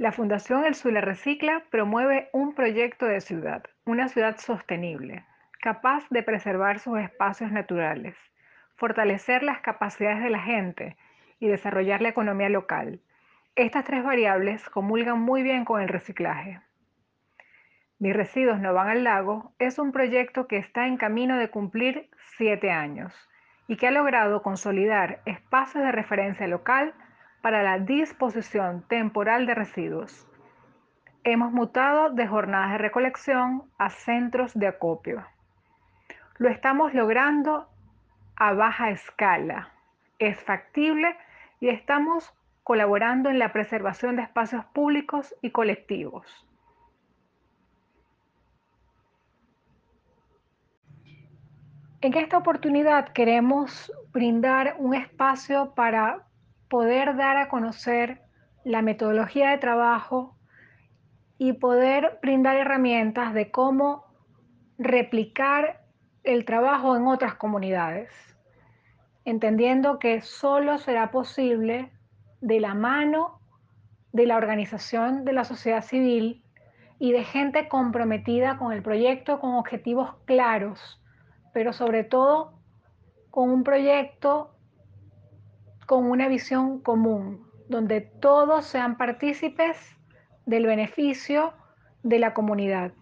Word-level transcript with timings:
La 0.00 0.12
Fundación 0.12 0.64
El 0.64 0.74
Zulia 0.74 1.02
Recicla 1.02 1.64
promueve 1.70 2.30
un 2.32 2.54
proyecto 2.54 3.04
de 3.04 3.20
ciudad, 3.20 3.64
una 3.84 4.08
ciudad 4.08 4.38
sostenible, 4.38 5.26
capaz 5.60 6.08
de 6.08 6.22
preservar 6.22 6.78
sus 6.78 6.98
espacios 6.98 7.52
naturales, 7.52 8.16
fortalecer 8.76 9.42
las 9.42 9.60
capacidades 9.60 10.22
de 10.22 10.30
la 10.30 10.40
gente 10.40 10.96
y 11.38 11.48
desarrollar 11.48 12.00
la 12.00 12.08
economía 12.08 12.48
local. 12.48 13.02
Estas 13.56 13.84
tres 13.84 14.02
variables 14.02 14.66
comulgan 14.70 15.20
muy 15.20 15.42
bien 15.42 15.66
con 15.66 15.82
el 15.82 15.88
reciclaje. 15.88 16.62
Mis 17.98 18.16
residuos 18.16 18.58
no 18.58 18.72
van 18.72 18.88
al 18.88 19.04
lago 19.04 19.52
es 19.58 19.78
un 19.78 19.92
proyecto 19.92 20.48
que 20.48 20.56
está 20.56 20.86
en 20.86 20.96
camino 20.96 21.36
de 21.36 21.50
cumplir 21.50 22.08
siete 22.38 22.70
años 22.70 23.12
y 23.68 23.76
que 23.76 23.88
ha 23.88 23.90
logrado 23.90 24.40
consolidar 24.40 25.20
espacios 25.26 25.84
de 25.84 25.92
referencia 25.92 26.46
local 26.46 26.94
para 27.40 27.62
la 27.62 27.78
disposición 27.78 28.82
temporal 28.82 29.46
de 29.46 29.54
residuos. 29.54 30.26
Hemos 31.24 31.52
mutado 31.52 32.10
de 32.10 32.26
jornadas 32.26 32.72
de 32.72 32.78
recolección 32.78 33.64
a 33.78 33.90
centros 33.90 34.58
de 34.58 34.66
acopio. 34.66 35.24
Lo 36.38 36.48
estamos 36.48 36.94
logrando 36.94 37.68
a 38.36 38.52
baja 38.54 38.90
escala. 38.90 39.70
Es 40.18 40.42
factible 40.42 41.16
y 41.60 41.68
estamos 41.68 42.32
colaborando 42.62 43.28
en 43.28 43.38
la 43.38 43.52
preservación 43.52 44.16
de 44.16 44.22
espacios 44.22 44.64
públicos 44.66 45.34
y 45.42 45.50
colectivos. 45.50 46.46
En 52.02 52.16
esta 52.16 52.38
oportunidad 52.38 53.10
queremos 53.10 53.92
brindar 54.10 54.76
un 54.78 54.94
espacio 54.94 55.74
para 55.74 56.24
poder 56.70 57.16
dar 57.16 57.36
a 57.36 57.48
conocer 57.48 58.22
la 58.64 58.80
metodología 58.80 59.50
de 59.50 59.58
trabajo 59.58 60.36
y 61.36 61.52
poder 61.54 62.18
brindar 62.22 62.56
herramientas 62.56 63.34
de 63.34 63.50
cómo 63.50 64.06
replicar 64.78 65.82
el 66.22 66.44
trabajo 66.44 66.96
en 66.96 67.06
otras 67.08 67.34
comunidades, 67.34 68.10
entendiendo 69.24 69.98
que 69.98 70.20
solo 70.22 70.78
será 70.78 71.10
posible 71.10 71.90
de 72.40 72.60
la 72.60 72.74
mano 72.74 73.40
de 74.12 74.26
la 74.26 74.36
organización 74.36 75.24
de 75.24 75.32
la 75.32 75.44
sociedad 75.44 75.82
civil 75.82 76.44
y 77.00 77.12
de 77.12 77.24
gente 77.24 77.68
comprometida 77.68 78.58
con 78.58 78.72
el 78.72 78.82
proyecto 78.82 79.40
con 79.40 79.54
objetivos 79.54 80.14
claros, 80.24 81.02
pero 81.52 81.72
sobre 81.72 82.04
todo 82.04 82.60
con 83.30 83.50
un 83.50 83.64
proyecto 83.64 84.54
con 85.90 86.08
una 86.08 86.28
visión 86.28 86.78
común, 86.78 87.50
donde 87.68 88.00
todos 88.00 88.64
sean 88.64 88.96
partícipes 88.96 89.76
del 90.46 90.64
beneficio 90.64 91.52
de 92.04 92.20
la 92.20 92.32
comunidad. 92.32 92.92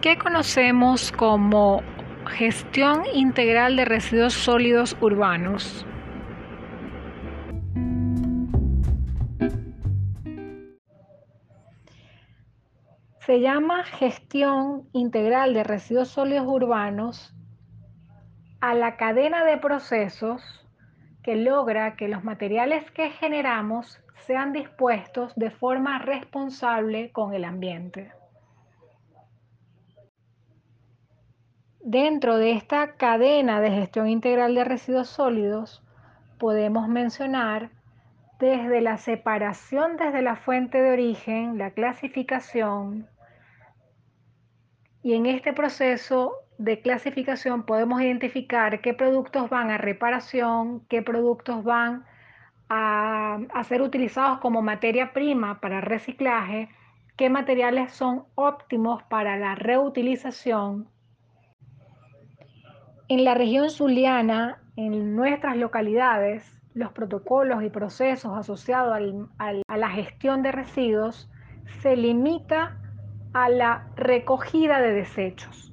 ¿Qué 0.00 0.18
conocemos 0.18 1.12
como 1.12 1.80
gestión 2.26 3.04
integral 3.14 3.76
de 3.76 3.84
residuos 3.84 4.34
sólidos 4.34 4.96
urbanos? 5.00 5.86
Se 13.28 13.40
llama 13.40 13.84
gestión 13.84 14.88
integral 14.94 15.52
de 15.52 15.62
residuos 15.62 16.08
sólidos 16.08 16.46
urbanos 16.46 17.36
a 18.62 18.72
la 18.72 18.96
cadena 18.96 19.44
de 19.44 19.58
procesos 19.58 20.66
que 21.22 21.36
logra 21.36 21.94
que 21.94 22.08
los 22.08 22.24
materiales 22.24 22.90
que 22.92 23.10
generamos 23.10 24.00
sean 24.26 24.54
dispuestos 24.54 25.34
de 25.36 25.50
forma 25.50 25.98
responsable 25.98 27.12
con 27.12 27.34
el 27.34 27.44
ambiente. 27.44 28.10
Dentro 31.80 32.38
de 32.38 32.52
esta 32.52 32.94
cadena 32.94 33.60
de 33.60 33.72
gestión 33.72 34.08
integral 34.08 34.54
de 34.54 34.64
residuos 34.64 35.08
sólidos 35.10 35.82
podemos 36.38 36.88
mencionar 36.88 37.72
desde 38.38 38.80
la 38.80 38.96
separación 38.96 39.98
desde 39.98 40.22
la 40.22 40.36
fuente 40.36 40.80
de 40.80 40.92
origen, 40.92 41.58
la 41.58 41.72
clasificación, 41.72 43.06
y 45.02 45.14
en 45.14 45.26
este 45.26 45.52
proceso 45.52 46.32
de 46.58 46.80
clasificación 46.80 47.62
podemos 47.62 48.02
identificar 48.02 48.80
qué 48.80 48.94
productos 48.94 49.48
van 49.48 49.70
a 49.70 49.78
reparación, 49.78 50.80
qué 50.88 51.02
productos 51.02 51.62
van 51.62 52.04
a, 52.68 53.38
ser 53.64 53.80
utilizados 53.80 54.40
como 54.40 54.60
materia 54.60 55.12
prima 55.12 55.60
para 55.60 55.80
reciclaje, 55.80 56.68
qué 57.16 57.30
materiales 57.30 57.92
son 57.92 58.24
óptimos 58.34 59.02
para 59.04 59.36
la 59.36 59.54
reutilización. 59.54 60.88
En 63.08 63.24
la 63.24 63.34
región 63.34 63.70
zuliana, 63.70 64.60
en 64.76 65.16
nuestras 65.16 65.56
localidades, 65.56 66.60
los 66.74 66.92
protocolos 66.92 67.62
y 67.62 67.70
procesos 67.70 68.36
asociados 68.36 68.98
a 69.38 69.76
la 69.76 69.90
gestión 69.90 70.42
de 70.42 70.52
residuos 70.52 71.30
se 71.80 71.96
limita 71.96 72.76
a 73.44 73.48
la 73.48 73.88
recogida 73.96 74.80
de 74.80 74.92
desechos. 74.92 75.72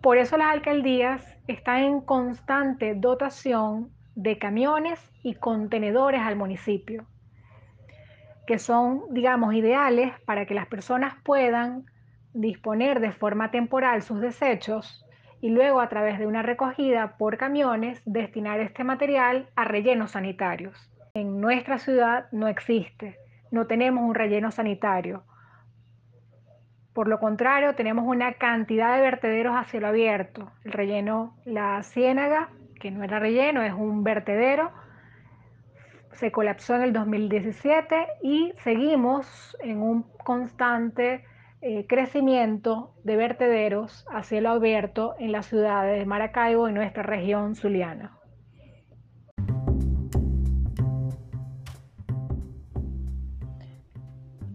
Por 0.00 0.18
eso 0.18 0.36
las 0.36 0.52
alcaldías 0.52 1.24
están 1.46 1.82
en 1.82 2.00
constante 2.00 2.94
dotación 2.94 3.90
de 4.14 4.38
camiones 4.38 5.00
y 5.22 5.34
contenedores 5.34 6.20
al 6.22 6.36
municipio, 6.36 7.06
que 8.46 8.58
son, 8.58 9.02
digamos, 9.10 9.54
ideales 9.54 10.12
para 10.24 10.46
que 10.46 10.54
las 10.54 10.66
personas 10.66 11.14
puedan 11.22 11.86
disponer 12.32 13.00
de 13.00 13.12
forma 13.12 13.50
temporal 13.50 14.02
sus 14.02 14.20
desechos 14.20 15.04
y 15.40 15.50
luego 15.50 15.80
a 15.80 15.88
través 15.88 16.18
de 16.18 16.26
una 16.26 16.42
recogida 16.42 17.16
por 17.18 17.36
camiones 17.36 18.02
destinar 18.04 18.60
este 18.60 18.84
material 18.84 19.48
a 19.54 19.64
rellenos 19.64 20.12
sanitarios. 20.12 20.90
En 21.14 21.40
nuestra 21.40 21.78
ciudad 21.78 22.26
no 22.32 22.48
existe, 22.48 23.16
no 23.50 23.66
tenemos 23.66 24.04
un 24.04 24.14
relleno 24.14 24.50
sanitario 24.50 25.24
por 26.96 27.08
lo 27.08 27.20
contrario, 27.20 27.74
tenemos 27.74 28.06
una 28.06 28.32
cantidad 28.38 28.96
de 28.96 29.02
vertederos 29.02 29.54
a 29.54 29.64
cielo 29.64 29.88
abierto. 29.88 30.50
El 30.64 30.72
relleno 30.72 31.36
La 31.44 31.82
Ciénaga, 31.82 32.48
que 32.80 32.90
no 32.90 33.04
era 33.04 33.18
relleno, 33.18 33.62
es 33.62 33.74
un 33.74 34.02
vertedero, 34.02 34.72
se 36.12 36.32
colapsó 36.32 36.74
en 36.76 36.82
el 36.84 36.94
2017 36.94 38.06
y 38.22 38.54
seguimos 38.64 39.58
en 39.60 39.82
un 39.82 40.04
constante 40.24 41.26
eh, 41.60 41.84
crecimiento 41.86 42.94
de 43.04 43.16
vertederos 43.16 44.06
a 44.10 44.22
cielo 44.22 44.48
abierto 44.48 45.16
en 45.18 45.32
las 45.32 45.44
ciudades 45.44 45.98
de 45.98 46.06
Maracaibo 46.06 46.66
y 46.66 46.72
nuestra 46.72 47.02
región 47.02 47.56
zuliana. 47.56 48.18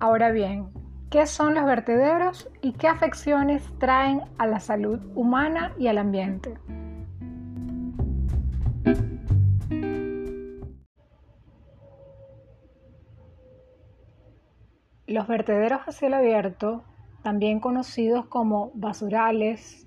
Ahora 0.00 0.32
bien, 0.32 0.83
qué 1.14 1.28
son 1.28 1.54
los 1.54 1.64
vertederos 1.64 2.50
y 2.60 2.72
qué 2.72 2.88
afecciones 2.88 3.62
traen 3.78 4.22
a 4.36 4.48
la 4.48 4.58
salud 4.58 4.98
humana 5.14 5.72
y 5.78 5.86
al 5.86 5.98
ambiente. 5.98 6.58
Los 15.06 15.28
vertederos 15.28 15.82
a 15.86 15.92
cielo 15.92 16.16
abierto, 16.16 16.82
también 17.22 17.60
conocidos 17.60 18.26
como 18.26 18.72
basurales, 18.74 19.86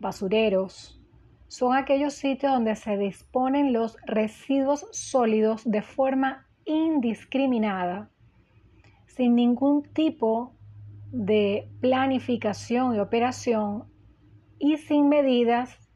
basureros, 0.00 1.00
son 1.46 1.74
aquellos 1.78 2.12
sitios 2.12 2.52
donde 2.52 2.76
se 2.76 2.98
disponen 2.98 3.72
los 3.72 3.96
residuos 4.04 4.86
sólidos 4.92 5.62
de 5.64 5.80
forma 5.80 6.46
indiscriminada, 6.66 8.10
sin 9.06 9.34
ningún 9.34 9.82
tipo 9.94 10.57
de 11.10 11.68
planificación 11.80 12.94
y 12.94 13.00
operación 13.00 13.84
y 14.58 14.76
sin 14.76 15.08
medidas 15.08 15.88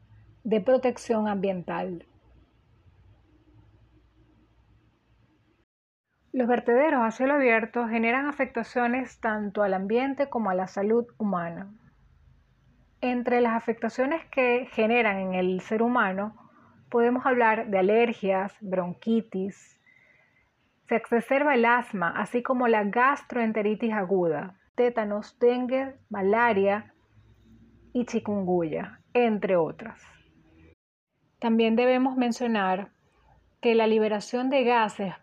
de 0.43 0.61
protección 0.61 1.27
ambiental. 1.27 2.05
Los 6.31 6.47
vertederos 6.47 7.03
a 7.03 7.11
cielo 7.11 7.35
abierto 7.35 7.87
generan 7.87 8.25
afectaciones 8.25 9.19
tanto 9.19 9.61
al 9.61 9.75
ambiente 9.75 10.29
como 10.29 10.49
a 10.49 10.55
la 10.55 10.67
salud 10.67 11.05
humana. 11.19 11.71
Entre 13.01 13.39
las 13.39 13.53
afectaciones 13.53 14.25
que 14.31 14.67
generan 14.71 15.19
en 15.19 15.33
el 15.35 15.61
ser 15.61 15.83
humano 15.83 16.35
podemos 16.89 17.25
hablar 17.25 17.67
de 17.67 17.77
alergias, 17.77 18.55
bronquitis, 18.61 19.79
se 20.87 20.95
exacerba 20.95 21.53
el 21.53 21.65
asma, 21.65 22.13
así 22.15 22.41
como 22.41 22.67
la 22.67 22.83
gastroenteritis 22.83 23.93
aguda, 23.93 24.55
tétanos, 24.75 25.37
dengue, 25.39 25.95
malaria 26.09 26.93
y 27.93 28.05
chikungunya, 28.05 29.01
entre 29.13 29.55
otras. 29.55 30.01
También 31.39 31.75
debemos 31.75 32.15
mencionar 32.15 32.91
que 33.61 33.75
la 33.75 33.87
liberación 33.87 34.49
de 34.49 34.63
gases 34.63 35.13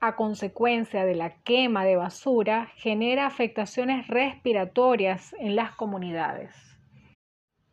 a 0.00 0.14
consecuencia 0.14 1.04
de 1.04 1.14
la 1.14 1.42
quema 1.42 1.84
de 1.84 1.96
basura 1.96 2.68
genera 2.76 3.26
afectaciones 3.26 4.06
respiratorias 4.06 5.34
en 5.38 5.56
las 5.56 5.72
comunidades. 5.72 6.54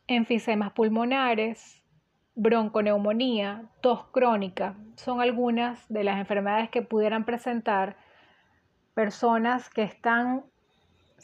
Enfisemas 0.07 0.71
pulmonares, 0.73 1.83
bronconeumonía, 2.35 3.69
tos 3.81 4.05
crónica 4.11 4.75
son 4.95 5.21
algunas 5.21 5.87
de 5.87 6.03
las 6.03 6.19
enfermedades 6.19 6.69
que 6.69 6.81
pudieran 6.81 7.25
presentar 7.25 7.97
personas 8.93 9.69
que 9.69 9.83
están 9.83 10.43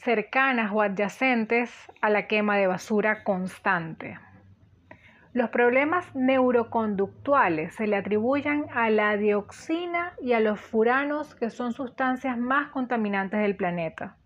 cercanas 0.02 0.72
o 0.72 0.82
adyacentes 0.82 1.70
a 2.00 2.10
la 2.10 2.26
quema 2.26 2.56
de 2.56 2.66
basura 2.66 3.22
constante. 3.22 4.18
Los 5.32 5.50
problemas 5.50 6.14
neuroconductuales 6.14 7.76
se 7.76 7.86
le 7.86 7.96
atribuyen 7.96 8.66
a 8.74 8.90
la 8.90 9.16
dioxina 9.16 10.12
y 10.20 10.32
a 10.32 10.40
los 10.40 10.60
furanos, 10.60 11.34
que 11.34 11.50
son 11.50 11.72
sustancias 11.72 12.36
más 12.36 12.70
contaminantes 12.70 13.40
del 13.40 13.56
planeta. 13.56 14.16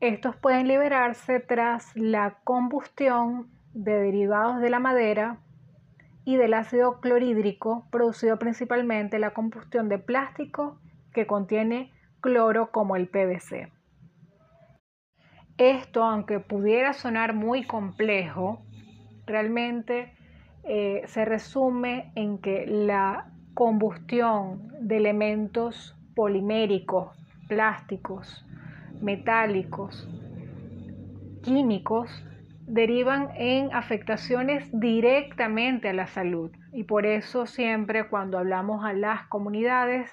Estos 0.00 0.34
pueden 0.36 0.66
liberarse 0.66 1.38
tras 1.38 1.94
la 1.94 2.38
combustión 2.42 3.48
de 3.74 3.92
derivados 3.92 4.60
de 4.60 4.70
la 4.70 4.80
madera 4.80 5.38
y 6.24 6.36
del 6.36 6.54
ácido 6.54 7.00
clorhídrico, 7.00 7.86
producido 7.92 8.38
principalmente 8.38 9.18
la 9.18 9.34
combustión 9.34 9.88
de 9.88 9.98
plástico 9.98 10.80
que 11.12 11.26
contiene 11.26 11.92
cloro 12.20 12.72
como 12.72 12.96
el 12.96 13.08
PVC. 13.08 13.70
Esto, 15.58 16.02
aunque 16.02 16.40
pudiera 16.40 16.92
sonar 16.92 17.34
muy 17.34 17.64
complejo, 17.64 18.62
realmente 19.26 20.12
eh, 20.64 21.02
se 21.06 21.24
resume 21.24 22.12
en 22.14 22.38
que 22.38 22.66
la 22.66 23.30
combustión 23.54 24.72
de 24.80 24.96
elementos 24.96 25.96
poliméricos, 26.14 27.16
plásticos, 27.48 28.46
metálicos, 29.00 30.08
químicos, 31.42 32.24
derivan 32.66 33.30
en 33.36 33.74
afectaciones 33.74 34.68
directamente 34.72 35.88
a 35.88 35.92
la 35.92 36.06
salud. 36.06 36.50
Y 36.72 36.84
por 36.84 37.06
eso 37.06 37.46
siempre 37.46 38.08
cuando 38.08 38.38
hablamos 38.38 38.84
a 38.84 38.92
las 38.92 39.26
comunidades, 39.26 40.10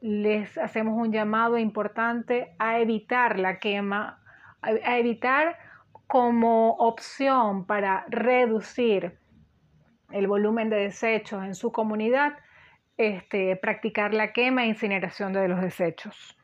les 0.00 0.56
hacemos 0.56 0.96
un 0.96 1.12
llamado 1.12 1.58
importante 1.58 2.54
a 2.58 2.78
evitar 2.78 3.38
la 3.38 3.58
quema, 3.58 4.19
a 4.62 4.98
evitar 4.98 5.58
como 6.06 6.72
opción 6.72 7.66
para 7.66 8.04
reducir 8.08 9.18
el 10.10 10.26
volumen 10.26 10.68
de 10.68 10.76
desechos 10.76 11.44
en 11.44 11.54
su 11.54 11.70
comunidad, 11.70 12.36
este, 12.96 13.56
practicar 13.56 14.12
la 14.12 14.32
quema 14.32 14.64
e 14.64 14.66
incineración 14.66 15.32
de 15.32 15.48
los 15.48 15.60
desechos. 15.60 16.36